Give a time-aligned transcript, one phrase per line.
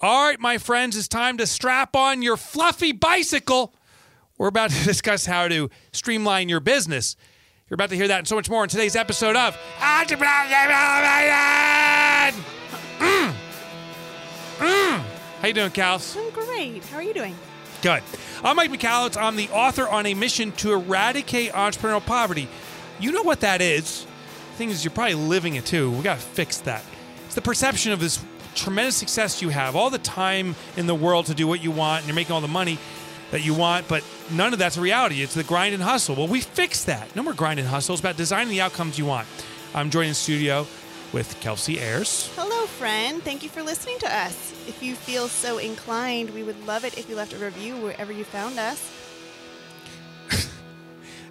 [0.00, 3.74] All right, my friends, it's time to strap on your fluffy bicycle.
[4.36, 7.16] We're about to discuss how to streamline your business.
[7.68, 10.28] You're about to hear that and so much more in today's episode of Entrepreneur.
[13.00, 13.34] Mm.
[14.58, 15.02] Mm.
[15.40, 16.16] How you doing, Kals?
[16.16, 16.84] I'm great.
[16.84, 17.34] How are you doing?
[17.82, 18.04] Good.
[18.44, 19.20] I'm Mike Michalowicz.
[19.20, 22.46] I'm the author on a mission to eradicate entrepreneurial poverty.
[23.00, 24.06] You know what that is.
[24.52, 25.90] The thing is, you're probably living it too.
[25.90, 26.84] We got to fix that.
[27.26, 28.24] It's the perception of this
[28.58, 32.00] tremendous success you have, all the time in the world to do what you want,
[32.00, 32.78] and you're making all the money
[33.30, 35.22] that you want, but none of that's a reality.
[35.22, 36.14] It's the grind and hustle.
[36.16, 37.14] Well, we fixed that.
[37.14, 37.94] No more grind and hustle.
[37.94, 39.28] It's about designing the outcomes you want.
[39.74, 40.66] I'm joined in studio
[41.12, 42.30] with Kelsey Ayers.
[42.36, 43.22] Hello, friend.
[43.22, 44.52] Thank you for listening to us.
[44.66, 48.12] If you feel so inclined, we would love it if you left a review wherever
[48.12, 48.92] you found us.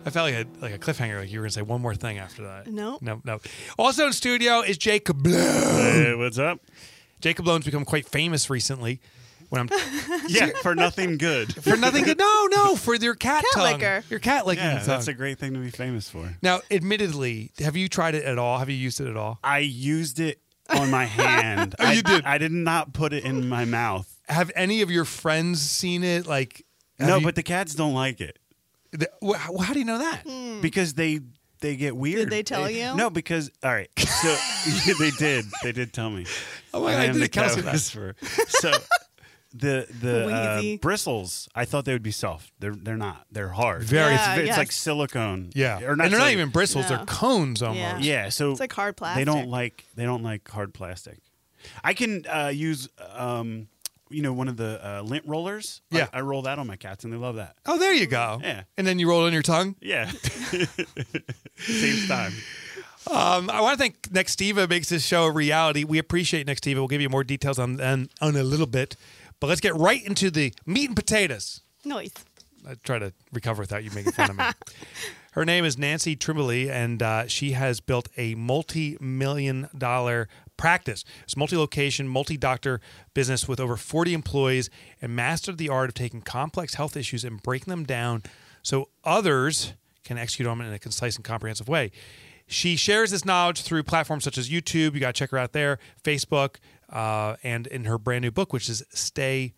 [0.05, 1.95] I felt like a, like a cliffhanger, like you were going to say one more
[1.95, 2.67] thing after that.
[2.67, 2.99] No.
[3.01, 3.39] No, no.
[3.77, 5.35] Also in studio is Jacob Bloom.
[5.35, 6.59] Hey, what's up?
[7.21, 8.99] Jacob Bloom's become quite famous recently.
[9.49, 9.69] When I'm
[10.27, 11.53] Yeah, for nothing good.
[11.63, 12.17] for nothing good.
[12.17, 13.73] No, no, for your cat, Cat tongue.
[13.79, 14.03] licker.
[14.09, 14.87] Your cat licking Yeah, tongue.
[14.87, 16.35] that's a great thing to be famous for.
[16.41, 18.59] now, admittedly, have you tried it at all?
[18.59, 19.39] Have you used it at all?
[19.43, 21.75] I used it on my hand.
[21.79, 22.25] Oh, I, you did?
[22.25, 24.13] I did not put it in my mouth.
[24.27, 26.27] Have any of your friends seen it?
[26.27, 26.65] Like,
[26.99, 28.37] No, you- but the cats don't like it
[28.91, 30.23] the- wh- how, how do you know that?
[30.27, 30.59] Hmm.
[30.61, 31.19] because they
[31.59, 32.19] they get weird.
[32.19, 32.95] Did they tell you?
[32.95, 33.89] No, because all right.
[33.97, 34.27] So
[34.85, 35.45] yeah, they did.
[35.63, 36.25] They did tell me.
[36.73, 38.15] Oh my I God, I am did the a cat whisperer.
[38.47, 38.71] So
[39.53, 42.51] the the uh, bristles, I thought they would be soft.
[42.59, 43.25] They're they're not.
[43.31, 43.83] They're hard.
[43.83, 44.57] Very- It's, Yeah, it's yes.
[44.57, 45.49] like silicone.
[45.55, 46.31] Yeah, or and they're not silicone.
[46.33, 47.05] even bristles; they're No.
[47.05, 47.79] cones almost.
[48.03, 48.23] Yeah.
[48.23, 49.21] Yeah, so It's like hard plastic.
[49.21, 49.43] They plastic.
[49.43, 51.19] don't like they don't like hard plastic.
[51.83, 53.67] I can uh, use um,
[54.09, 55.81] you know one of the uh, lint rollers.
[55.91, 56.07] Yeah.
[56.13, 57.55] I, roll that on my cats and they love that.
[57.65, 58.39] Oh, there you go.
[58.41, 58.63] Yeah.
[58.77, 59.75] And then you roll it on your tongue.
[59.81, 60.09] Yeah,
[61.57, 62.33] same time.
[63.09, 65.83] Um, I want to thank Nextiva makes this show a reality.
[65.83, 66.75] We appreciate Nextiva.
[66.75, 68.95] We'll give you more details on on, on a little bit,
[69.39, 71.61] but let's get right into the meat and potatoes.
[71.85, 72.13] Noise.
[72.67, 74.43] I try to recover without you making fun of me.
[75.31, 81.03] Her name is Nancy Trimboli, and uh, she has built a multi-million dollar practice.
[81.23, 82.81] It's multi-location, multi-doctor
[83.13, 84.69] business with over 40 employees
[85.01, 88.23] and mastered the art of taking complex health issues and breaking them down
[88.63, 89.73] so others
[90.03, 91.91] can execute on them in a concise and comprehensive way.
[92.47, 94.93] She shares this knowledge through platforms such as YouTube.
[94.93, 96.55] You got to check her out there, Facebook,
[96.89, 99.53] uh, and in her brand new book, which is Stay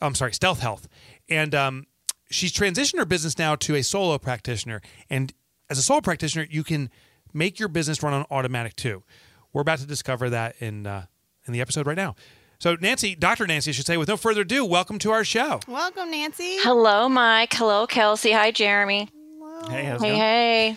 [0.00, 0.88] I'm sorry, Stealth Health.
[1.28, 1.86] And um,
[2.30, 4.80] she's transitioned her business now to a solo practitioner.
[5.10, 5.32] And
[5.68, 6.90] as a solo practitioner, you can
[7.32, 9.02] make your business run on automatic too.
[9.52, 11.06] We're about to discover that in uh,
[11.46, 12.14] in the episode right now.
[12.60, 13.46] So, Nancy, Dr.
[13.46, 15.60] Nancy, I should say, with no further ado, welcome to our show.
[15.68, 16.56] Welcome, Nancy.
[16.58, 17.52] Hello, Mike.
[17.54, 18.32] Hello, Kelsey.
[18.32, 19.08] Hi, Jeremy.
[19.70, 20.16] Hey, how's Hey, going?
[20.20, 20.76] hey.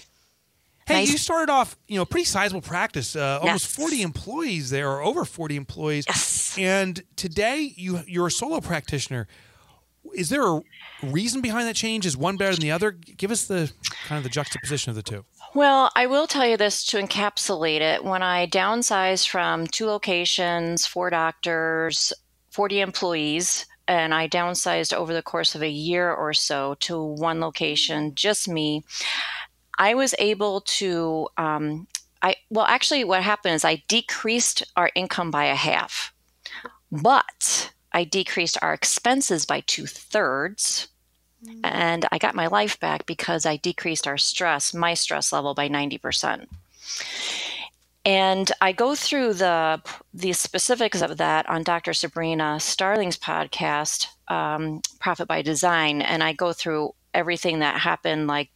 [0.88, 1.12] Hey, Nice.
[1.12, 3.76] you started off, you know, pretty sizable practice, uh, almost Yes.
[3.76, 6.06] 40 employees there, or over 40 employees.
[6.08, 6.56] Yes.
[6.58, 9.28] And today, you you're a solo practitioner.
[10.14, 10.62] Is there a
[11.04, 12.06] reason behind that change?
[12.06, 12.92] Is one better than the other?
[12.92, 13.72] Give us the
[14.06, 15.26] kind of the juxtaposition of the two.
[15.54, 18.06] Well, I will tell you this to encapsulate it.
[18.06, 22.14] When I downsized from two locations, four doctors,
[22.52, 27.42] 40 employees, and I downsized over the course of a year or so to one
[27.42, 28.86] location, just me,
[29.78, 31.28] I was able to.
[31.38, 31.88] Um,
[32.22, 36.14] I well, actually, what happened is I decreased our income by a half,
[36.92, 40.88] but I decreased our expenses by two thirds
[41.64, 45.70] and I got my life back because I decreased our stress, my stress level by
[45.70, 46.48] 90%.
[48.04, 49.80] And I go through the
[50.14, 51.94] the specifics of that on Dr.
[51.94, 58.50] Sabrina Starling's podcast, um, Profit by Design, and I go through everything that happened, like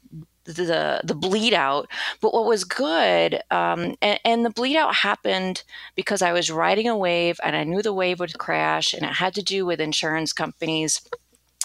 [0.45, 1.89] the the bleed out.
[2.21, 5.63] But what was good, um, and, and the bleed out happened
[5.95, 9.13] because I was riding a wave, and I knew the wave would crash, and it
[9.13, 11.01] had to do with insurance companies.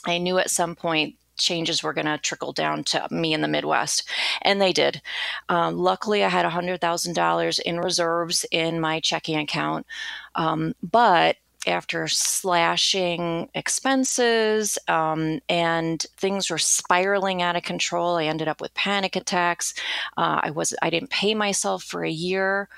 [0.06, 3.48] I knew at some point changes were going to trickle down to me in the
[3.48, 4.08] Midwest,
[4.42, 5.00] and they did.
[5.48, 9.86] Um, luckily, I had $100,000 in reserves in my checking account,
[10.34, 18.48] um, but after slashing expenses um, and things were spiraling out of control, I ended
[18.48, 19.74] up with panic attacks.
[20.16, 22.68] Uh, I was I didn't pay myself for a year,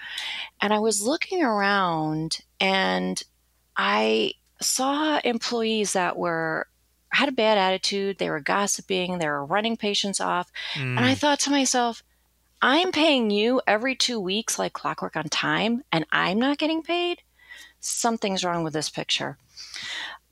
[0.61, 3.23] and I was looking around and
[3.77, 6.67] I saw employees that were
[7.13, 8.19] had a bad attitude.
[8.19, 9.19] They were gossiping.
[9.19, 10.51] They were running patients off.
[10.77, 11.19] And I mm.
[11.19, 12.03] thought to myself,
[12.63, 17.23] I'm paying you every two weeks like clockwork on time, and I'm not getting paid.
[17.81, 19.37] Something's wrong with this picture.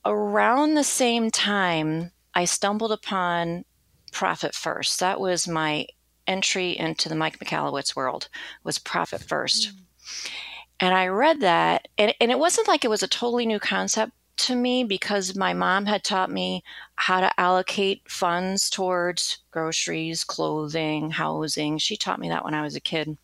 [0.04, 3.64] Around the same time, I stumbled upon
[4.12, 5.00] Profit First.
[5.00, 5.86] That was my
[6.26, 8.28] entry into the Mike Michalowicz world.
[8.62, 10.30] Was Profit First, mm.
[10.78, 14.12] and I read that, and, and it wasn't like it was a totally new concept
[14.46, 16.62] to me because my mom had taught me
[16.96, 21.78] how to allocate funds towards groceries, clothing, housing.
[21.78, 23.16] She taught me that when I was a kid.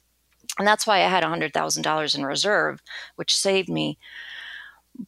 [0.58, 2.82] And that's why I had $100,000 in reserve,
[3.16, 3.98] which saved me.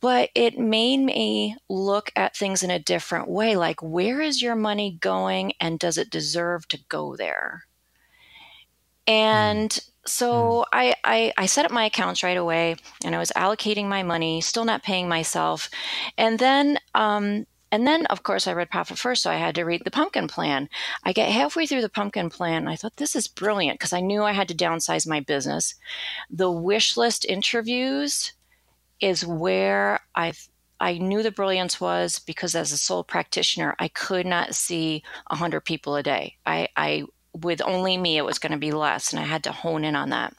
[0.00, 4.56] But it made me look at things in a different way like, where is your
[4.56, 7.64] money going and does it deserve to go there?
[9.06, 9.12] Hmm.
[9.14, 13.86] And so I, I, I set up my accounts right away and I was allocating
[13.86, 15.70] my money, still not paying myself.
[16.16, 19.64] And then um, and then of course I read Profit First, so I had to
[19.64, 20.68] read the pumpkin plan.
[21.04, 24.22] I get halfway through the pumpkin plan, I thought this is brilliant because I knew
[24.22, 25.74] I had to downsize my business.
[26.30, 28.32] The wish list interviews
[29.00, 30.32] is where I
[30.80, 35.62] I knew the brilliance was because as a sole practitioner, I could not see 100
[35.62, 36.36] people a day.
[36.46, 37.04] I, I
[37.42, 39.96] with only me, it was going to be less, and I had to hone in
[39.96, 40.34] on that.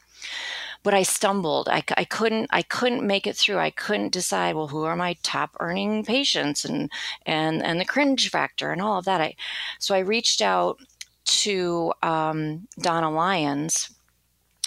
[0.82, 1.68] But I stumbled.
[1.68, 2.48] I, I couldn't.
[2.52, 3.58] I couldn't make it through.
[3.58, 4.56] I couldn't decide.
[4.56, 6.90] Well, who are my top earning patients, and
[7.26, 9.20] and and the cringe factor, and all of that.
[9.20, 9.36] I
[9.78, 10.80] so I reached out
[11.26, 13.92] to um, Donna Lyons,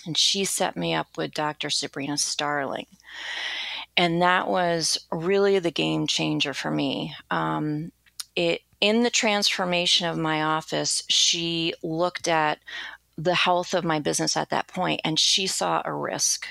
[0.06, 1.70] and she set me up with Dr.
[1.70, 2.86] Sabrina Starling.
[3.96, 7.14] And that was really the game changer for me.
[7.30, 7.92] Um,
[8.34, 12.58] it in the transformation of my office, she looked at
[13.16, 16.48] the health of my business at that point and she saw a risk.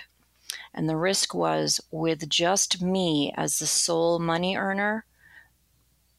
[0.74, 5.04] And the risk was with just me as the sole money earner,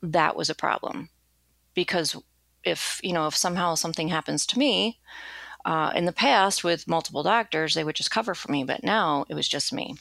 [0.02, 1.08] that was a problem.
[1.72, 2.14] Because
[2.62, 5.00] if, you know, if somehow something happens to me,
[5.64, 9.24] uh, in the past with multiple doctors, they would just cover for me, but now
[9.30, 9.96] it was just me.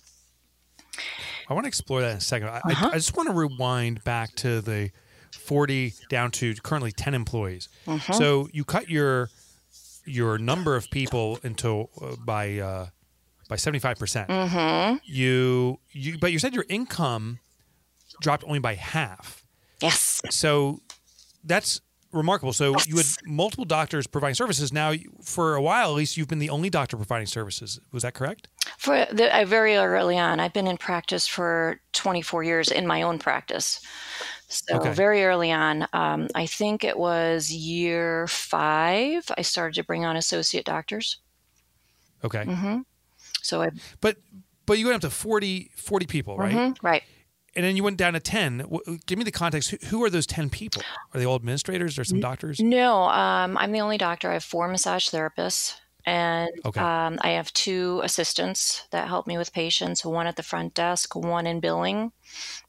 [1.48, 2.50] I want to explore that in a second.
[2.50, 2.90] I, Uh-huh.
[2.92, 4.92] I, I just want to rewind back to the
[5.36, 7.70] 40 down to currently 10 employees.
[7.88, 8.14] Mm-hmm.
[8.14, 9.30] So you cut your
[10.06, 12.88] your number of people into uh, by uh,
[13.50, 13.98] by 75%.
[13.98, 14.98] percent Mm-hmm.
[15.04, 17.40] You you but you said your income
[18.22, 19.46] dropped only by half.
[19.82, 20.22] Yes.
[20.30, 20.82] So
[21.44, 21.82] that's
[22.14, 22.54] remarkable.
[22.54, 24.72] So you had multiple doctors providing services.
[24.72, 24.94] Now,
[25.24, 27.80] for a while, at least, you've been the only doctor providing services.
[27.92, 28.48] Was that correct?
[28.78, 33.02] For the, I very early on, I've been in practice for 24 years in my
[33.02, 33.82] own practice.
[34.52, 34.92] So Okay.
[34.92, 40.16] very early on, um, I think it was year five, I started to bring on
[40.18, 41.20] associate doctors.
[42.24, 42.46] Okay.
[42.46, 42.82] hmm
[43.42, 43.70] So I,
[44.00, 44.18] But
[44.66, 46.62] but you went up to 40, 40 people, right?
[46.62, 47.04] mhm, right.
[47.56, 48.66] And then you went down to 10.
[49.08, 49.72] Give me the context.
[49.86, 50.88] Who, are those 10 people?
[51.14, 52.64] Are they all administrators or some doctors?
[52.64, 54.30] No, um, I'm the only doctor.
[54.30, 55.76] I have four massage therapists,
[56.06, 56.84] and Okay.
[56.84, 60.06] um, I have two assistants that help me with patients.
[60.06, 62.12] One at the front desk, one in billing.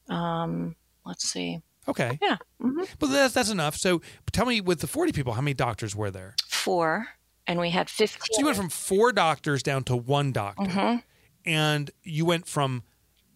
[0.09, 0.75] Um,
[1.05, 2.17] let's see, Okay.
[2.21, 3.75] yeah, hmm But that's, that's enough.
[3.75, 4.01] So
[4.31, 6.35] tell me, with the 40 people, how many doctors were there?
[6.47, 7.07] four,
[7.45, 8.19] and we had 15.
[8.31, 10.63] So you went from four doctors down to one doctor.
[10.63, 11.03] Mhm.
[11.45, 12.83] And you went from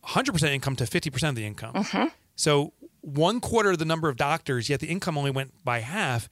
[0.05, 1.73] 100% income to 50% of the income.
[1.73, 2.05] Mm-hmm.
[2.37, 2.71] So
[3.01, 6.29] one quarter of the number of doctors, yet the income only went by half.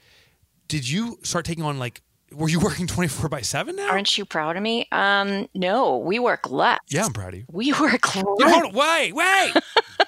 [0.69, 2.01] Did you start taking on like,
[2.31, 3.89] were you working 24 by 7 now?
[3.89, 4.87] Aren't you proud of me?
[4.93, 6.79] Um, no, we work less.
[6.87, 7.45] yeah, I'm proud of you.
[7.51, 8.53] We work You- less.
[8.61, 9.53] hold wait, wait.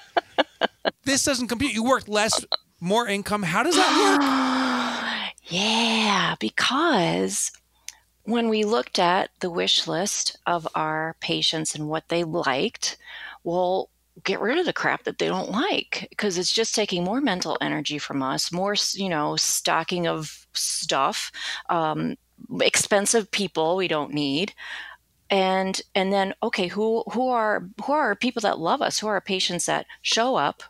[1.08, 1.72] this doesn't compute.
[1.72, 2.44] You worked less,
[2.80, 3.42] more income.
[3.42, 5.34] How does that work?
[5.50, 7.50] yeah, because
[8.24, 12.98] when we looked at the wish list of our patients and what they liked,
[13.42, 13.90] well,
[14.24, 17.56] get rid of the crap that they don't like because it's just taking more mental
[17.60, 21.32] energy from us, more, you know, stocking of stuff,
[21.70, 22.16] um,
[22.60, 24.52] expensive people we don't need.
[25.30, 28.98] And and then okay, who who are who are people that love us?
[28.98, 30.62] Who are patients that show up,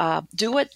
[0.00, 0.70] uh, do what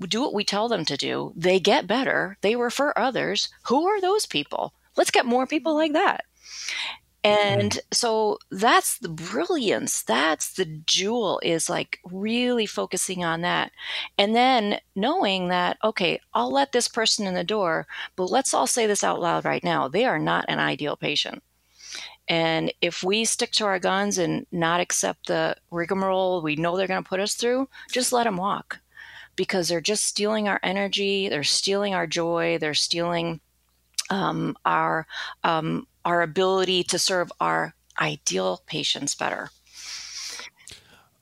[0.00, 1.32] do what we tell them to do.
[1.36, 2.36] They get better.
[2.40, 3.48] They refer others.
[3.64, 4.72] Who are those people?
[4.96, 6.24] Let's get more people like that.
[7.24, 10.02] And so that's the brilliance.
[10.02, 13.72] That's the jewel is like really focusing on that.
[14.16, 18.66] And then knowing that, okay, I'll let this person in the door, but let's all
[18.68, 19.88] say this out loud right now.
[19.88, 21.42] They are not an ideal patient.
[22.28, 26.86] And if we stick to our guns and not accept the rigmarole we know they're
[26.86, 28.80] going to put us through, just let them walk
[29.34, 33.40] because they're just stealing our energy, they're stealing our joy, they're stealing
[34.10, 35.06] um, our
[35.44, 39.50] um, our ability to serve our ideal patients better.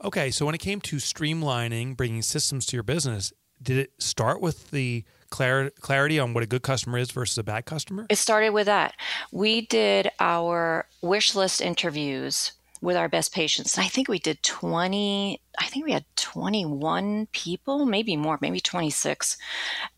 [0.02, 3.32] Okay, so when it came to streamlining, bringing systems to your business,
[3.62, 7.42] did it start with the clar- clarity on what a good customer is versus a
[7.42, 8.06] bad customer?
[8.08, 8.94] It started with that.
[9.32, 12.52] We did our wish list interviews
[12.82, 13.76] with our best patients.
[13.76, 18.60] And I think we did 20, I think we had 21 people, maybe more, maybe
[18.60, 19.36] 26.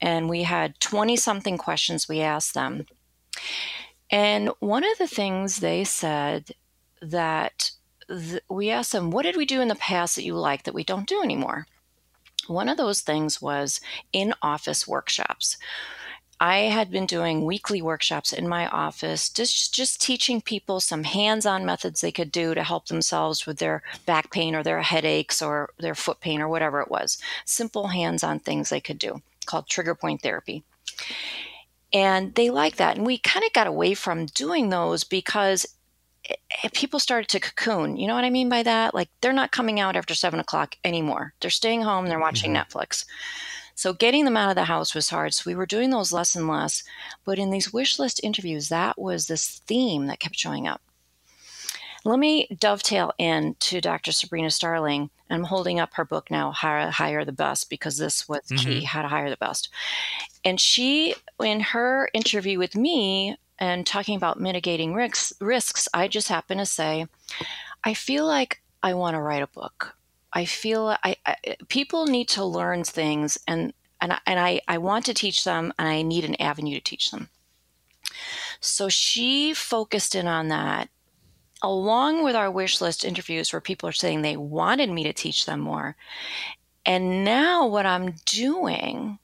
[0.01, 2.87] And we had 20 something questions we asked them.
[4.11, 6.53] And one of the things they said
[7.03, 7.73] that
[8.09, 10.75] th- we asked them, What did we do in the past that you like that
[10.75, 11.67] we don't do anymore?
[12.49, 13.81] One of those things was
[14.13, 15.57] in office workshops.
[16.41, 21.65] I had been doing weekly workshops in my office, just just teaching people some hands-on
[21.65, 25.71] methods they could do to help themselves with their back pain or their headaches or
[25.79, 27.19] their foot pain or whatever it was.
[27.45, 30.63] Simple hands-on things they could do called trigger point therapy.
[31.93, 32.97] And they like that.
[32.97, 35.67] And we kind of got away from doing those because
[36.73, 37.97] people started to cocoon.
[37.97, 38.95] You know what I mean by that?
[38.95, 41.35] Like they're not coming out after seven o'clock anymore.
[41.41, 42.79] They're staying home, they're watching mm-hmm.
[42.79, 43.05] Netflix.
[43.75, 45.35] So getting them out of the house was hard.
[45.35, 46.83] So we were doing those less and less.
[47.25, 50.83] But in these wish list interviews, that was this theme that kept showing up.
[52.05, 54.11] Let me dovetail in to Dr.
[54.11, 55.11] Sabrina Starling.
[55.31, 58.57] I'm holding up her book now, How to Hire the Best, because this was mm-hmm.
[58.57, 59.69] key, How to Hire the Best.
[60.45, 66.29] And she, in her interview with me and talking about mitigating risks, risks I just
[66.29, 67.07] happen to say,
[67.85, 69.97] I feel like I want to write a book.
[70.33, 71.37] I feel I, I,
[71.69, 75.73] people need to learn things and and I, and I, I want to teach them
[75.77, 77.31] and I need an avenue to teach them.
[78.61, 80.89] So she focused in on that
[81.63, 85.47] along with our wish list interviews where people are saying they wanted me to teach
[85.47, 85.97] them more.
[86.87, 89.19] And now what I'm doing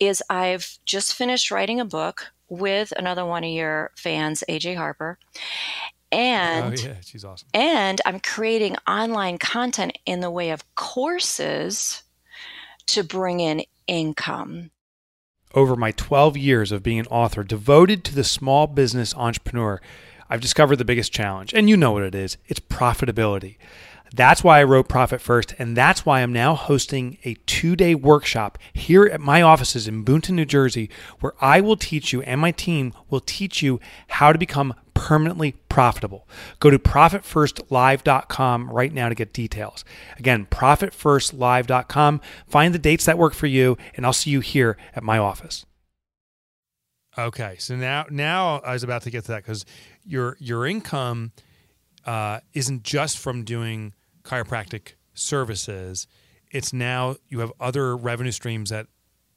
[0.00, 5.18] is I've just finished writing a book with another one of your fans, AJ Harper.
[6.10, 7.48] Oh, and oh, yeah, she's awesome.
[7.52, 12.02] And I'm creating online content in the way of courses
[12.86, 14.70] to bring in income.
[15.54, 19.80] Over my 12 years of being an author devoted to the small business entrepreneur,
[20.30, 23.56] I've discovered the biggest challenge, and you know what it is it's profitability.
[24.14, 27.94] That's why I wrote Profit First, and that's why I'm now hosting a two day
[27.94, 32.40] workshop here at my offices in Boonton, New Jersey, where I will teach you and
[32.40, 36.26] my team will teach you how to become permanently profitable.
[36.58, 39.84] Go to profitfirstlive.com right now to get details.
[40.18, 42.20] Again, profitfirstlive.com.
[42.48, 45.64] Find the dates that work for you, and I'll see you here at my office.
[47.16, 49.64] Okay, so now now I was about to get to that because
[50.04, 51.32] your your income
[52.04, 53.92] uh, isn't just from doing
[54.28, 56.06] chiropractic services.
[56.50, 58.86] It's now you have other revenue streams that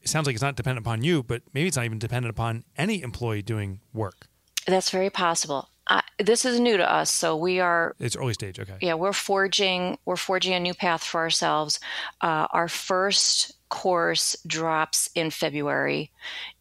[0.00, 2.64] it sounds like it's not dependent upon you, but maybe it's not even dependent upon
[2.76, 4.26] any employee doing work.
[4.66, 5.68] That's very possible.
[5.88, 7.94] Uh, this is new to us, so we are.
[7.98, 8.60] It's early stage.
[8.60, 8.76] Okay.
[8.80, 9.98] Yeah, we're forging.
[10.04, 11.80] We're forging a new path for ourselves.
[12.20, 16.10] Uh, our first course drops in February.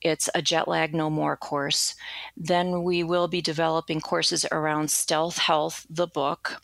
[0.02, 1.94] It's a jet lag no more course.
[2.36, 6.62] Then we will be developing courses around stealth health, the book.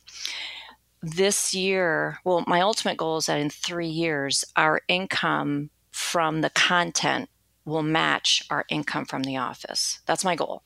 [1.01, 6.49] This year, well, my ultimate goal is that in three years, our income from the
[6.49, 7.29] content
[7.65, 9.99] will match our income from the office.
[10.05, 10.63] That's my goal.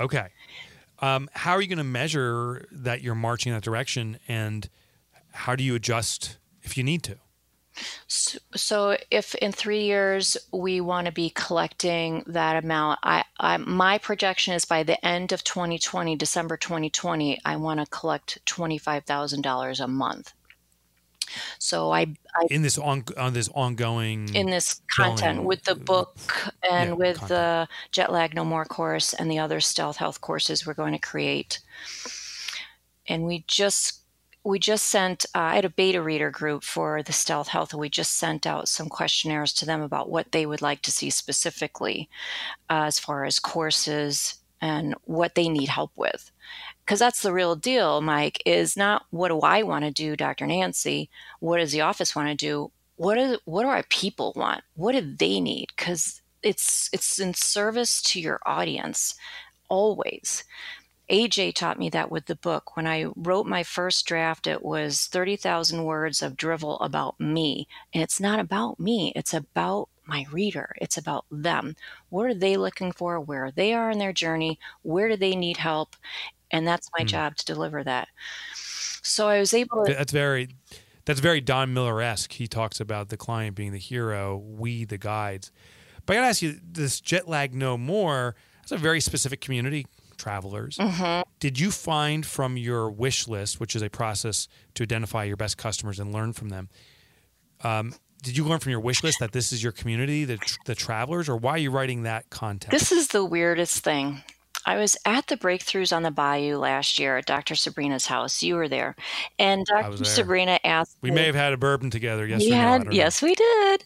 [0.00, 0.28] Okay.
[1.00, 4.68] Um, how are you going to measure that you're marching in that direction, and
[5.32, 7.16] how do you adjust if you need to?
[8.06, 13.56] So, so if in three years we want to be collecting that amount, I, I
[13.58, 18.78] my projection is by the end of 2020, December 2020, I want to collect twenty
[18.78, 20.32] five thousand dollars a month.
[21.58, 26.16] So I, I, in this on on this ongoing in this content with the book
[26.68, 27.28] and yeah, with content.
[27.28, 30.98] the jet lag no more course and the other stealth health courses we're going to
[30.98, 31.60] create.
[33.06, 34.02] And we just
[34.48, 37.80] we just sent uh, i had a beta reader group for the stealth health and
[37.80, 41.10] we just sent out some questionnaires to them about what they would like to see
[41.10, 42.08] specifically
[42.70, 46.32] uh, as far as courses and what they need help with
[46.88, 50.46] because that's the real deal, Mike, is not what do I want to do, Dr.
[50.46, 51.10] Nancy?
[51.38, 52.70] What does the office want to do?
[52.96, 54.62] What do, what do our people want?
[54.74, 55.66] What do they need?
[55.76, 59.14] Because it's it's in service to your audience
[59.68, 60.44] always.
[61.10, 62.76] AJ taught me that with the book.
[62.76, 67.66] When I wrote my first draft, it was 30,000 words of drivel about me.
[67.94, 70.74] And it's not about me, it's about my reader.
[70.80, 71.76] It's about them.
[72.08, 73.20] What are they looking for?
[73.20, 74.58] Where they are in their journey?
[74.82, 75.96] Where do they need help?
[76.50, 77.08] and that's my mm.
[77.08, 78.08] job to deliver that.
[79.02, 79.94] So I was able to.
[79.94, 80.48] That's very.
[81.04, 82.32] That's very Don Miller esque.
[82.32, 85.50] He talks about the client being the hero, we the guides.
[86.04, 88.34] But I gotta ask you, this jet lag no more.
[88.60, 89.86] That's a very specific community,
[90.18, 90.76] travelers.
[90.76, 91.22] Mm-hmm.
[91.40, 95.56] Did you find from your wish list, which is a process to identify your best
[95.56, 96.68] customers and learn from them?
[97.62, 100.74] Um, did you learn from your wish list that this is your community, the, the
[100.74, 102.72] travelers, or why are you writing that content?
[102.72, 104.22] This is the weirdest thing.
[104.66, 107.54] I was at the Breakthroughs on the Bayou last year at Dr.
[107.54, 108.42] Sabrina's house.
[108.42, 108.96] You were there,
[109.38, 110.04] and Dr.
[110.04, 110.98] Sabrina asked.
[111.00, 112.26] We me- may have had a bourbon together.
[112.26, 112.50] Yesterday.
[112.50, 112.90] Yes, we or no, know.
[112.90, 113.84] yes, we did.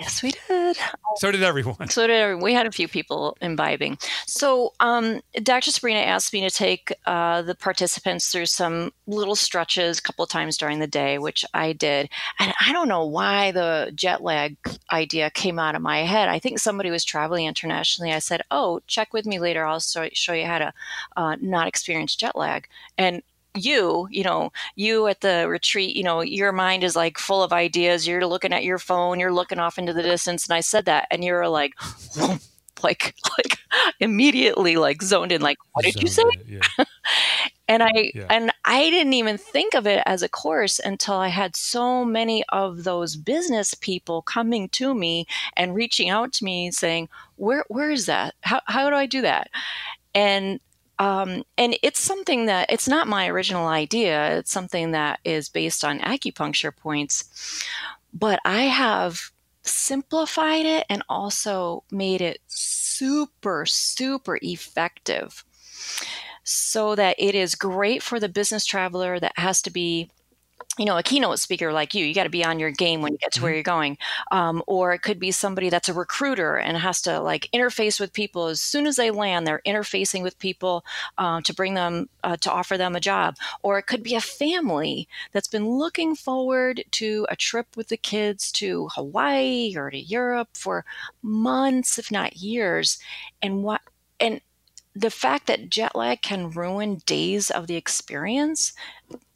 [0.00, 0.76] Yes, we did.
[1.16, 1.88] So did everyone.
[1.88, 2.42] So did everyone.
[2.42, 3.98] we had a few people imbibing.
[4.26, 5.70] So um, Dr.
[5.70, 10.30] Sabrina asked me to take uh, the participants through some little stretches a couple of
[10.30, 12.08] times during the day, which I did.
[12.38, 14.56] And I don't know why the jet lag
[14.92, 16.28] idea came out of my head.
[16.28, 18.12] I think somebody was traveling internationally.
[18.12, 19.64] I said, "Oh, check with me later.
[19.64, 20.72] I'll show, show you how to
[21.16, 23.22] uh, not experience jet lag." And
[23.54, 27.52] you, you know, you at the retreat, you know, your mind is like full of
[27.52, 28.06] ideas.
[28.06, 30.46] You're looking at your phone, you're looking off into the distance.
[30.46, 31.72] And I said that, and you're like,
[32.82, 33.58] like, like
[34.00, 36.22] immediately like zoned in, like, what did you say?
[36.22, 36.84] Zoned in, Yeah.
[37.68, 38.26] And I Yeah.
[38.30, 42.42] and I didn't even think of it as a course until I had so many
[42.48, 45.26] of those business people coming to me
[45.56, 48.34] and reaching out to me saying, "Where where is that?
[48.42, 49.50] How how do I do that?"
[50.14, 50.60] And
[50.98, 54.38] um, and it's something that it's not my original idea.
[54.38, 57.62] It's something that is based on acupuncture points,
[58.12, 59.30] but I have
[59.62, 65.44] simplified it and also made it super super effective
[66.42, 70.10] so that it is great for the business traveler that has to be
[70.78, 73.12] you know a keynote speaker like you you got to be on your game when
[73.12, 73.98] you get to where you're going.
[74.30, 78.12] Um, or it could be somebody that's a recruiter and has to like interface with
[78.12, 78.46] people.
[78.46, 80.84] As soon as they land they're interfacing with people
[81.18, 83.36] uh, to bring them uh, to offer them a job.
[83.62, 87.96] Or it could be a family that's been looking forward to a trip with the
[87.96, 90.84] kids to hawaii or to europe for
[91.22, 92.98] months if not years.
[93.42, 93.80] And what
[94.20, 94.40] and
[94.94, 98.72] the fact that jet lag can ruin days of the experience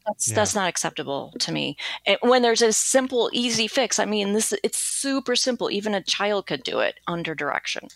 [0.06, 0.34] that's Yeah.
[0.36, 4.52] that's not acceptable to me and when there's a simple easy fix i mean this
[4.62, 7.88] it's super simple even a child could do it under direction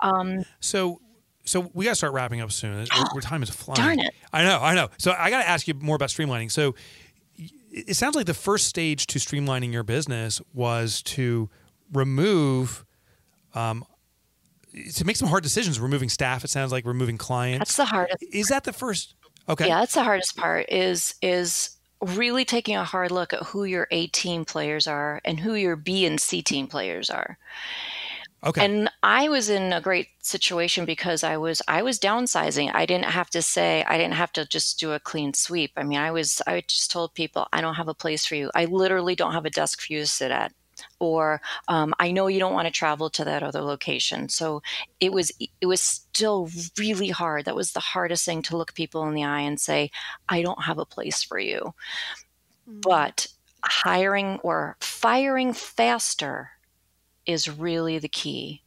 [0.00, 1.00] um, So,
[1.44, 2.86] so we got to start wrapping up soon.
[2.92, 3.76] Our, time is flying.
[3.80, 4.14] Darn it.
[4.32, 4.88] I know, I know.
[4.98, 6.50] So I got to ask you more about streamlining.
[6.50, 6.74] So
[7.70, 11.48] it sounds like the first stage to streamlining your business was to
[11.92, 12.84] remove,
[13.54, 13.84] um,
[14.94, 15.80] to make some hard decisions.
[15.80, 16.44] Removing staff.
[16.44, 17.58] It sounds like removing clients.
[17.60, 19.14] that's the hardest is that the first?
[19.48, 19.68] Okay.
[19.68, 23.88] yeah that's the hardest part is is really taking a hard look at who your
[23.90, 27.38] a team players are and who your b and c team players are.
[28.44, 28.64] Okay.
[28.64, 32.70] and i was in a great situation because i was i was downsizing.
[32.72, 35.72] I didn't have to say i didn't have to just do a clean sweep.
[35.76, 38.50] I mean i was i just told people i don't have a place for you.
[38.54, 40.52] I literally don't have a desk for you to sit at
[41.00, 44.62] or um, i know you don't want to travel to that other location so
[45.00, 49.06] it was it was still really hard that was the hardest thing to look people
[49.08, 49.90] in the eye and say
[50.28, 51.74] i don't have a place for you
[52.66, 53.26] but
[53.64, 56.50] hiring or firing faster
[57.26, 58.62] is really the key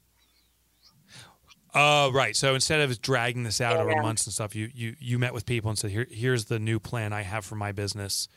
[1.73, 2.35] Oh, right.
[2.35, 4.01] So instead of dragging this out over Yeah.
[4.01, 6.79] months and stuff, you you you met with people and said, "Here, here's the new
[6.79, 8.27] plan I have for my business,"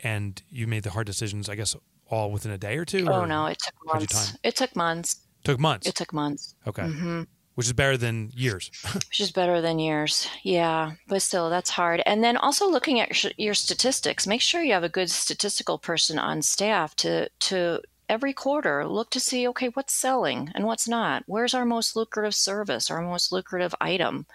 [0.00, 1.48] and you made the hard decisions.
[1.48, 1.74] I guess
[2.12, 3.06] all within a day or two.
[3.08, 4.36] Oh or no, it took months.
[4.44, 5.16] It took months.
[5.44, 5.88] took months.
[5.88, 7.22] It took months, okay, hmm
[7.54, 8.70] which is better than years.
[8.94, 10.26] which is better than years.
[10.42, 12.02] Yeah, but still, that's hard.
[12.06, 14.26] And then also looking at sh- your statistics.
[14.26, 19.10] Make sure you have a good statistical person on staff to to every quarter look
[19.10, 21.24] to see okay what's selling and what's not.
[21.26, 24.26] Where's our most lucrative service, our most lucrative item,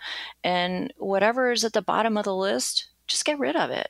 [0.43, 3.89] and whatever is at the bottom of the list, just get rid of it.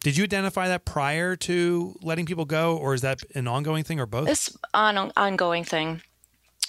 [0.00, 4.00] Did you identify that prior to letting people go, or is that an ongoing thing,
[4.00, 4.26] or both?
[4.26, 6.02] This on ongoing thing.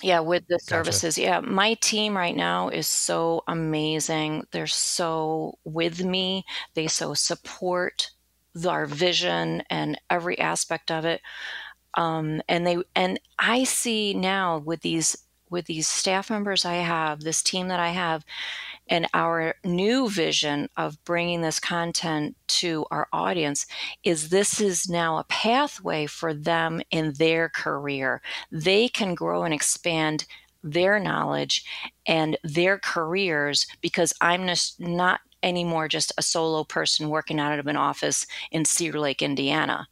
[0.01, 0.65] Yeah, with the Gotcha.
[0.65, 1.17] services.
[1.17, 4.45] Yeah, my team right now is so amazing.
[4.51, 6.45] They're so with me.
[6.73, 8.11] They so support
[8.67, 11.21] our vision and every aspect of it.
[11.95, 15.17] Um, and they and I see now with these
[15.49, 18.25] with these staff members I have, this team that I have,
[18.93, 23.65] and our new vision of bringing this content to our audience
[24.03, 28.21] is this is now a pathway for them in their career.
[28.51, 30.25] They can grow and expand
[30.63, 31.65] their knowledge
[32.05, 37.65] and their careers because I'm just not anymore just a solo person working out of
[37.65, 39.87] an office in Cedar Lake, Indiana.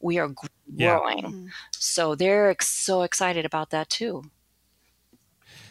[0.00, 0.30] We are
[0.74, 1.00] Yeah.
[1.00, 1.24] growing.
[1.24, 1.52] Mhm.
[1.72, 4.24] So they're ex- so excited about that too.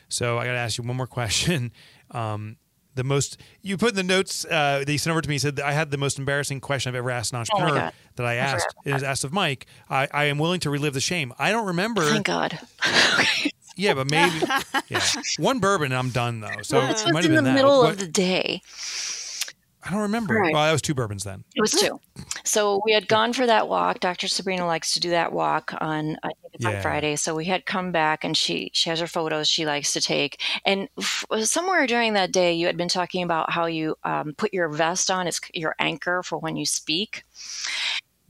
[0.09, 1.71] So I got to ask you one more question.
[2.13, 2.57] Um,
[2.95, 5.55] the most you put in the notes uh, that you sent over to me said
[5.57, 8.35] that I had the most embarrassing question I've ever asked an entrepreneur Oh that I
[8.35, 8.67] asked.
[8.85, 9.65] It was asked of Mike.
[9.89, 11.33] I, I am willing to relive the shame.
[11.39, 12.01] I don't remember.
[12.03, 12.59] Thank God.
[13.77, 14.35] Yeah, but maybe
[14.89, 15.01] yeah.
[15.39, 16.61] One bourbon and I'm done though.
[16.61, 17.53] So Well, it might have in the that.
[17.55, 18.61] middle What- of the day.
[19.83, 20.35] I don't remember.
[20.35, 20.53] Right.
[20.53, 21.43] Well, that was two bourbons then.
[21.55, 21.99] It was two.
[22.43, 23.99] So we had gone for that walk.
[23.99, 24.27] Dr.
[24.27, 26.75] Sabrina likes to do that walk on I think it's Yeah.
[26.75, 27.15] on Friday.
[27.15, 30.39] So we had come back and she she has her photos she likes to take.
[30.65, 34.53] And f- somewhere during that day you had been talking about how you um, put
[34.53, 35.27] your vest on.
[35.27, 37.23] It's your anchor for when you speak.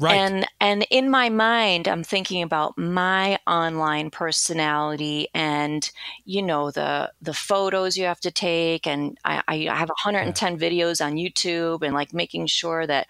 [0.02, 0.24] Right.
[0.24, 5.90] And and in my mind, I'm thinking about my online personality and
[6.26, 11.06] you know the the photos you have to take, and I, I have 110 videos
[11.06, 13.08] on YouTube, and like making sure that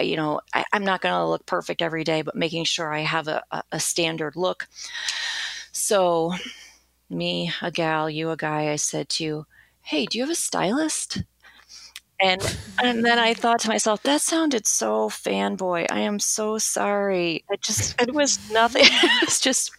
[0.00, 3.00] you know I, I'm not going to look perfect every day, but making sure I
[3.00, 4.68] have a, a, a standard look.
[5.72, 6.34] So,
[7.10, 9.46] me, a gal, you, a guy, I said to you,
[9.82, 11.24] "Hey, do you have a stylist?"
[12.22, 15.86] And and then I thought to myself, that sounded so fanboy.
[15.90, 17.44] I am so sorry.
[17.50, 18.84] It just it was nothing.
[19.22, 19.72] it's just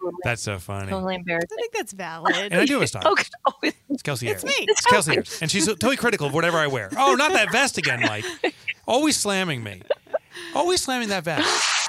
[0.00, 0.88] totally, That's so funny.
[0.90, 1.48] totally embarrassing.
[1.52, 2.34] I think that's valid.
[2.36, 3.12] And I do have a style.
[3.12, 3.24] Okay.
[3.46, 4.58] Oh, It's Kelsey It's Ayers.
[4.58, 4.66] me.
[4.68, 5.38] It's Kelsey oh, Ayers.
[5.42, 6.90] And she's totally critical of whatever I wear.
[6.96, 8.24] Oh, not that vest again, Mike.
[8.88, 9.82] Always slamming me.
[10.54, 11.46] Always slamming that vest.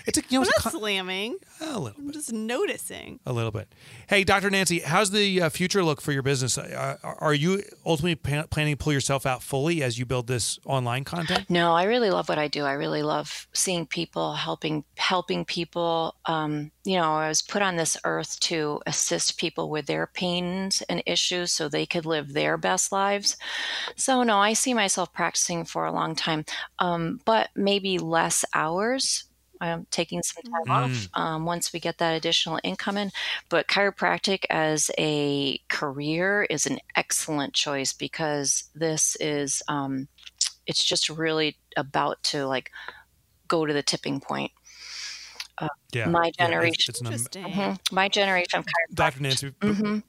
[0.07, 1.37] It's a, you know, I'm it's not a, con- slamming.
[1.61, 2.13] a little I'm bit.
[2.13, 3.19] just noticing.
[3.25, 3.73] A little bit.
[4.07, 4.49] Hey, Dr.
[4.49, 6.57] Nancy, how's the uh, future look for your business?
[6.57, 10.59] Uh, are you ultimately pa- planning to pull yourself out fully as you build this
[10.65, 11.49] online content?
[11.49, 12.63] No, I really love what I do.
[12.65, 16.15] I really love seeing people helping helping people.
[16.25, 20.83] Um, you know, I was put on this earth to assist people with their pains
[20.87, 23.37] and issues so they could live their best lives.
[23.95, 26.45] So no, I see myself practicing for a long time,
[26.77, 29.23] um, but maybe less hours.
[29.61, 33.11] I'm taking some time off um, once we get that additional income in.
[33.49, 40.07] But chiropractic as a career is an excellent choice because this is um,
[40.67, 42.71] it's just really about to like
[43.47, 44.51] go to the tipping point.
[45.93, 46.07] Yeah.
[46.07, 46.85] My Yeah, it's- generation.
[46.91, 47.45] it's an am- Interesting.
[47.45, 47.79] Mhm.
[47.91, 48.95] My generation of chiropractic.
[48.95, 49.21] Dr.
[49.21, 50.03] Nancy, b- Mhm.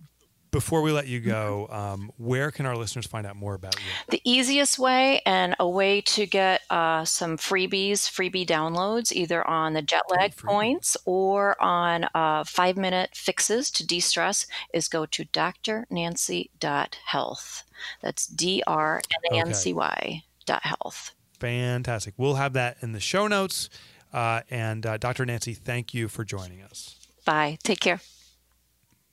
[0.51, 3.83] Before we let you go, um, where can our listeners find out more about you?
[4.09, 9.75] The easiest way and a way to get uh, some freebies, freebie downloads, either on
[9.75, 10.49] the jet lag freebie.
[10.49, 17.63] points or on uh, five minute fixes to de stress, is go to drnancy.health.
[18.03, 21.13] That's D R N A N C Y dot health.
[21.39, 22.15] Fantastic.
[22.17, 23.69] We'll have that in the show notes.
[24.13, 25.27] Uh, and uh, Dr.
[25.27, 26.97] Nancy, thank you for joining us.
[27.27, 27.59] Bye.
[27.63, 28.01] Take care.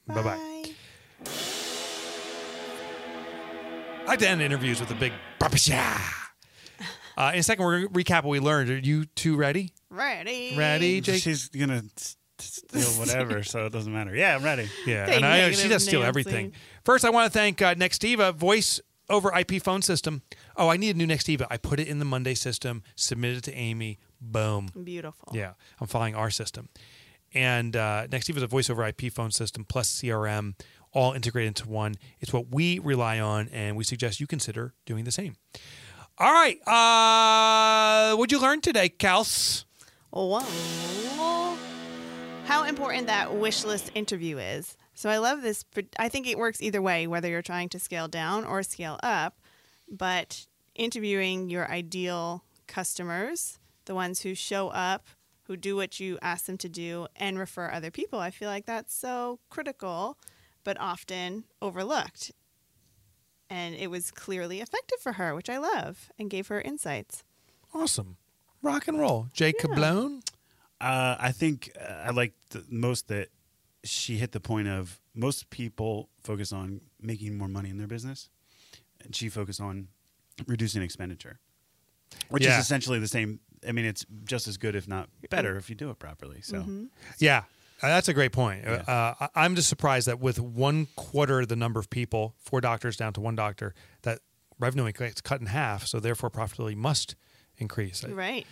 [0.08, 0.53] Bye bye.
[4.04, 5.98] I like to end interviews with a big "Babasha."
[7.16, 8.70] Uh, in a second, we're going to recap what we learned.
[8.70, 9.72] Are you two ready?
[9.90, 10.56] Ready.
[10.58, 11.22] Ready, Jake?
[11.22, 11.84] She's gonna
[12.40, 14.16] steal whatever, so it doesn't matter.
[14.16, 14.68] Yeah, I'm ready.
[14.86, 16.08] Yeah, Say and I, she does steal Nancy.
[16.10, 16.54] everything.
[16.84, 20.22] First, I want to thank uh, Nextiva Voice over IP phone system.
[20.58, 21.46] Oh, I need a new Nextiva.
[21.50, 24.00] I put it in the Monday system, submitted it to Amy.
[24.20, 24.70] Boom.
[24.84, 25.30] Beautiful.
[25.34, 26.70] Yeah, I'm following our system.
[27.36, 30.56] And uh, Nextiva is a voice over IP phone system plus CRM,
[30.94, 31.96] all integrated into one.
[32.20, 35.36] It's what we rely on, and we suggest you consider doing the same.
[36.18, 36.60] All right.
[36.68, 39.66] Uh, what'd you learn today, Kels?
[40.12, 41.58] Wow.
[42.46, 44.78] How important that wish list interview is.
[44.94, 45.66] So I love this.
[45.98, 49.40] I think it works either way, whether you're trying to scale down or scale up.
[49.90, 55.08] But interviewing your ideal customers, the ones who show up,
[55.44, 58.66] who do what you ask them to do, and refer other people, I feel like
[58.66, 60.18] that's so critical,
[60.64, 62.32] but often overlooked.
[63.50, 67.24] And it was clearly effective for her, which I love, and gave her insights.
[67.74, 68.18] Awesome.
[68.62, 69.28] Rock and roll.
[69.34, 70.22] Jake Kablone.
[70.82, 73.30] Uh, I think uh, I like the most that
[73.84, 78.30] she hit the point of most people focus on making more money in their business,
[79.04, 79.90] and she focused on
[80.48, 81.40] reducing expenditure,
[82.30, 82.58] which Yeah.
[82.58, 83.40] is essentially the same.
[83.68, 86.42] I mean, it's just as good, if not better, if you do it properly.
[86.42, 86.86] So, Mm-hmm.
[87.20, 87.44] Yeah,
[87.90, 88.64] that's a great point.
[88.64, 88.84] Yeah.
[88.88, 92.98] Uh, I- I'm just surprised that with one quarter the number of people, four doctors
[92.98, 94.20] down to one doctor, that
[94.60, 95.86] revenue gets cut in half.
[95.88, 97.16] So therefore, profitability must
[97.58, 98.04] increase.
[98.04, 98.48] Right.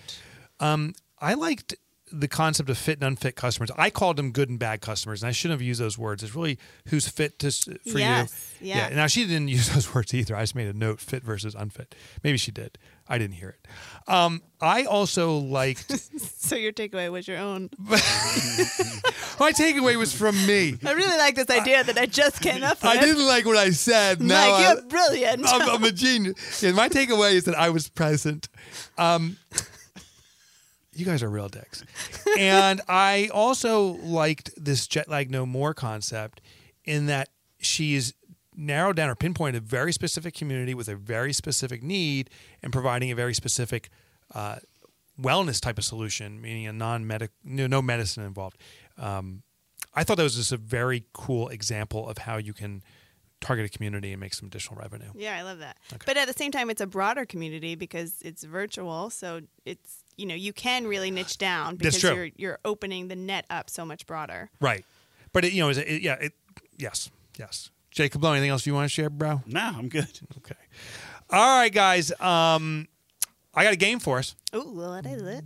[0.60, 1.76] Um, I liked
[2.14, 3.72] the concept of fit and unfit customers.
[3.78, 6.24] I called them good and bad customers, and I shouldn't have used those words.
[6.24, 8.68] It's really who's fit to for Yes, you.
[8.70, 8.90] yeah.
[8.90, 10.36] Now she didn't use those words either.
[10.36, 11.96] I just made a note: fit versus unfit.
[12.22, 12.78] Maybe she did.
[13.12, 13.68] I didn't hear it.
[14.08, 15.92] Um, I also liked.
[16.42, 17.70] So your takeaway was your own.
[17.80, 20.76] my takeaway was from me.
[20.84, 22.92] I really like this idea that I just came up with.
[22.92, 24.22] I didn't like what I said.
[24.22, 25.48] Now Mike, I, you're brilliant.
[25.48, 26.62] I'm, I'm a genius.
[26.62, 28.50] Yeah, my takeaway is that I was present.
[28.98, 29.38] Um,
[30.94, 31.86] you guys are real dicks.
[32.38, 36.42] And I also liked this jet lag no more concept
[36.84, 38.14] in that she's
[38.56, 42.30] narrowed down or pinpointed a very specific community with a very specific need
[42.62, 43.90] and providing a very specific
[44.36, 44.58] uh,
[45.20, 48.58] wellness type of solution, meaning a non-medic, no, no medicine involved.
[48.98, 49.44] Um,
[49.94, 52.82] I thought that was just a very cool example of how you can
[53.42, 55.10] target a community and make some additional revenue.
[55.16, 55.78] Yeah, I love that.
[55.92, 56.04] Okay.
[56.06, 59.10] But at the same time, it's a broader community because it's virtual.
[59.10, 63.46] So it's you know you can really niche down because you're you're opening the net
[63.50, 64.50] up so much broader.
[64.62, 64.86] Right.
[65.34, 66.34] But it, you know, is it, it- yeah, it,
[66.78, 67.72] yes, yes.
[67.92, 69.42] Jacob Lowe, anything else you want to share, bro?
[69.46, 70.08] No, I'm good.
[70.38, 70.56] Okay.
[71.30, 72.12] All right, guys.
[72.20, 72.88] Um,
[73.54, 74.36] I got a game for us.
[74.56, 75.44] Ooh, what is it?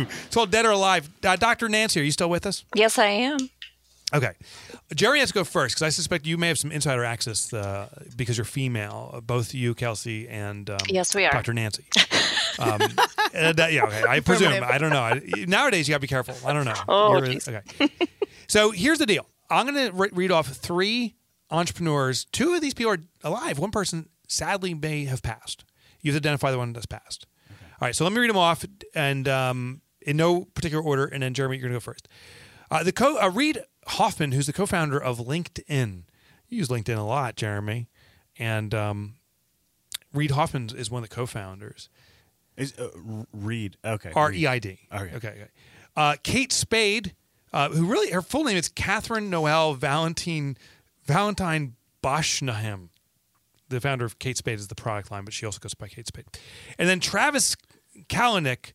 [0.00, 1.08] It's called Dead or Alive.
[1.24, 1.68] Uh, Dr.
[1.68, 2.64] Nancy, are you still with us?
[2.74, 3.38] Yes, I am.
[4.14, 4.32] Okay.
[4.94, 7.88] Jerry has to go first because I suspect you may have some insider access uh,
[8.16, 11.32] because you're female, uh, both you, Kelsey, and um, Yes, we are.
[11.32, 11.54] Dr.
[11.54, 11.84] Nancy.
[12.60, 12.80] Um,
[13.34, 14.02] and, uh, yeah, okay.
[14.08, 14.64] I presume.
[14.64, 15.00] I don't know.
[15.00, 16.34] I, nowadays, you got to be careful.
[16.44, 16.74] I don't know.
[16.88, 17.38] Oh, okay.
[18.48, 19.28] So here's the deal.
[19.50, 21.16] I'm going to re- read off three
[21.50, 22.24] entrepreneurs.
[22.26, 23.58] Two of these people are alive.
[23.58, 25.64] One person sadly may have passed.
[26.00, 27.26] You have to identify the one that's passed.
[27.50, 27.94] All right.
[27.94, 31.06] So let me read them off and um, in no particular order.
[31.06, 32.08] And then Jeremy, you're going to go first.
[32.70, 36.02] Uh, the co uh, Reid Hoffman, who's the co-founder of LinkedIn.
[36.48, 37.88] You use LinkedIn a lot, Jeremy,
[38.38, 39.16] and um,
[40.12, 41.88] Reid Hoffman is one of the co-founders.
[42.56, 42.88] Is uh,
[43.32, 43.76] Reid?
[43.84, 44.12] Okay.
[44.14, 44.80] R E I D.
[44.92, 45.14] Okay.
[45.14, 45.28] Okay.
[45.28, 45.48] okay.
[45.96, 47.14] Uh, Kate Spade,
[47.52, 50.56] uh, who really her full name is Catherine Noel Valentine
[51.04, 52.88] Valentine Brosnahan.
[53.68, 56.06] The founder of Kate Spade is the product line, but she also goes by Kate
[56.06, 56.24] Spade.
[56.78, 57.56] And then Travis
[58.08, 58.72] Kalanick,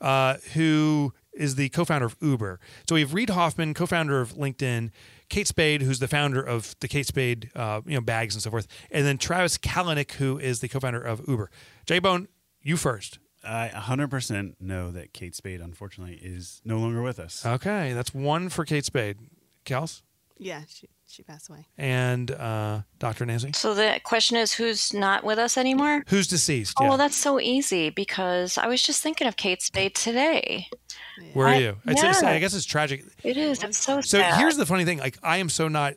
[0.00, 2.58] uh, who is the co-founder of Uber.
[2.88, 4.90] So we have Reid Hoffman, co-founder of LinkedIn,
[5.28, 8.50] Kate Spade, who's the founder of the Kate Spade, uh, you know, bags and so
[8.50, 11.50] forth, and then Travis Kalanick, who is the co-founder of Uber.
[11.86, 12.28] J Bone,
[12.60, 13.18] you first.
[13.48, 17.44] I 100% know that Kate Spade, unfortunately, is no longer with us.
[17.46, 19.16] Okay, that's one for Kate Spade.
[19.64, 20.02] Kels
[20.38, 21.66] Yeah, she she passed away.
[21.78, 23.24] and uh, Dr.
[23.26, 23.52] Nancy.
[23.54, 26.04] So the question is, who's not with us anymore?
[26.08, 26.74] Who's deceased?
[26.78, 26.88] Oh, yeah.
[26.90, 30.68] well, that's so easy because I was just thinking of Kate Spade today.
[31.32, 31.76] Where are I- you?
[31.86, 32.30] It's, it's- yeah.
[32.30, 33.04] I guess it's tragic.
[33.24, 33.62] It is.
[33.64, 34.34] It's so So sad.
[34.34, 34.98] So here's the funny thing.
[34.98, 35.94] Like, I am so not.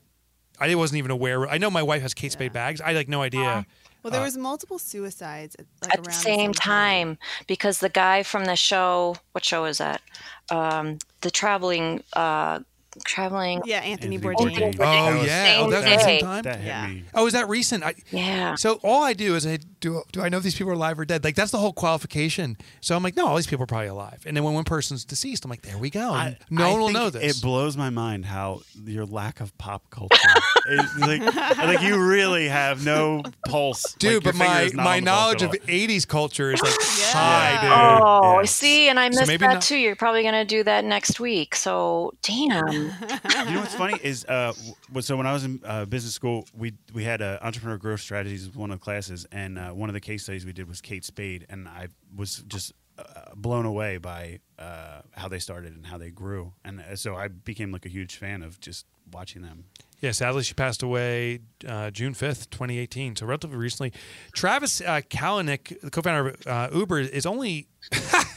[0.60, 1.48] I wasn't even aware.
[1.50, 2.80] I know my wife has Kate Spade bags.
[2.82, 3.66] I had, like no idea.
[4.04, 8.24] Well, there was multiple suicides at, like, at around the same time because the guy
[8.24, 10.02] from the show, what show is that?
[10.50, 12.62] Um, the traveling, uh,
[13.06, 13.62] traveling.
[13.66, 14.74] Yeah, Anthony, Anthony Bourdain.
[14.74, 14.76] Bourdain.
[14.80, 15.58] Oh, oh That was- yeah.
[15.60, 16.20] Oh, that's Same at the day.
[16.20, 16.44] same time.
[16.44, 16.88] That Yeah.
[16.88, 17.04] me.
[17.14, 17.84] Oh, is that recent?
[17.84, 18.56] I, Yeah.
[18.56, 20.04] So all I do is I do.
[20.12, 21.24] Do I know if these people are alive or dead?
[21.24, 22.58] Like that's the whole qualification.
[22.82, 24.22] So I'm like, no, all these people are probably alive.
[24.26, 26.12] And then when one person's deceased, I'm like, there we go.
[26.12, 27.38] I- no I one will know this.
[27.38, 30.18] It blows my mind how your lack of pop culture.
[30.70, 31.22] is like,
[31.58, 35.42] like you really have no pulse, Dude, Like, but my my on the pulse knowledge
[35.42, 37.06] of '80s culture is like Yeah.
[37.12, 37.72] high, dude.
[37.74, 38.46] Oh, Yeah.
[38.46, 39.76] see, and I missed maybe that not- too.
[39.78, 41.56] You're probably going to do that next week.
[41.56, 42.81] So, damn.
[43.48, 44.54] you know what's funny is uh,
[45.00, 48.50] so when I was in uh, business school, we we had uh, entrepreneur growth strategies
[48.56, 51.06] one of the classes, and uh, one of the case studies we did was Kate
[51.06, 53.04] Spade, and I was just uh,
[53.36, 57.28] blown away by uh, how they started and how they grew, and uh, so I
[57.28, 59.65] became like a huge fan of just watching them.
[60.02, 63.17] Yeah, sadly, she passed away uh, June 5th, 2018.
[63.17, 63.94] So, relatively recently.
[64.34, 67.67] Travis uh, Kalanick, the co founder of uh, Uber, is only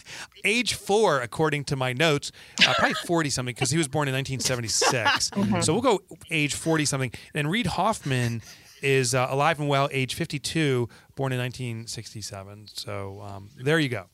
[0.44, 2.32] age four, according to my notes.
[2.66, 5.30] Uh, probably 40 something because he was born in 1976.
[5.64, 6.00] So, we'll go
[6.30, 7.12] age 40 something.
[7.34, 8.42] And Reid Hoffman
[8.82, 12.66] is uh, alive and well, age 52, born in 1967.
[12.74, 14.06] So, um, there you go.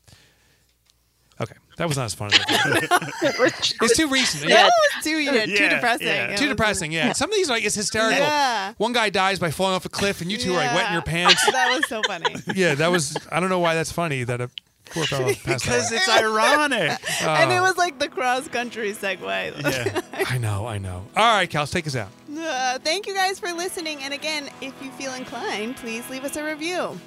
[1.40, 3.52] Okay, that was not as fun as I thought.
[3.82, 4.46] It's too recent.
[4.50, 6.06] That was too, yeah, too Yeah, depressing.
[6.06, 6.36] yeah.
[6.36, 7.12] Too depressing, yeah.
[7.12, 8.18] Some of these like it's hysterical.
[8.18, 8.74] Yeah.
[8.76, 10.92] One guy dies by falling off a cliff, and you two are like wet in
[10.92, 11.42] your pants.
[11.50, 12.34] That was so funny.
[12.54, 13.16] Yeah, that was.
[13.32, 14.50] I don't know why that's funny that a
[14.90, 16.98] poor fellow Because it's ironic.
[17.22, 19.20] and it was like the cross country segue.
[19.62, 20.00] yeah.
[20.28, 21.06] I know, I know.
[21.16, 22.08] All right, Cal, take us out.
[22.36, 24.02] Uh, thank you guys for listening.
[24.02, 26.98] And again, if you feel inclined, please leave us a review.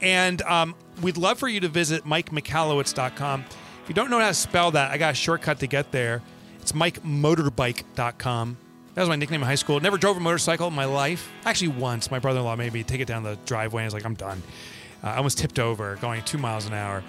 [0.00, 3.44] And um, we'd love for you to visit MikeMichalowicz.com.
[3.82, 6.22] If you don't know how to spell that, I got a shortcut to get there.
[6.60, 8.56] It's MikeMotorbike.com.
[8.94, 9.78] That was my nickname in high school.
[9.80, 11.30] Never drove a motorcycle in my life.
[11.44, 13.82] Actually, once my brother-in-law made me take it down the driveway.
[13.82, 14.42] I was like, I'm done.
[15.02, 17.02] Uh, I almost tipped over, going two miles an hour.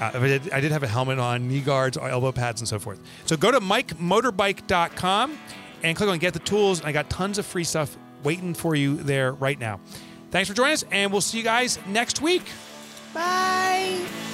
[0.00, 2.78] Uh, I did, I did have a helmet on, knee guards, elbow pads, and so
[2.78, 3.00] forth.
[3.24, 5.38] So go to MikeMotorbike.com
[5.82, 6.82] and click on Get the Tools.
[6.82, 9.80] I got tons of free stuff waiting for you there right now.
[10.30, 12.44] Thanks for joining us, and we'll see you guys next week.
[13.14, 14.25] Bye.